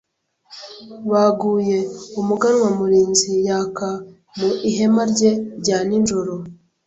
Baguye 1.11 1.77
Umuganwa 2.19 2.67
Murinzi 2.77 3.31
yaka 3.47 3.87
mu 4.37 4.49
ihema 4.69 5.03
rye 5.11 5.31
rya 5.59 5.77
nijoro 5.87 6.33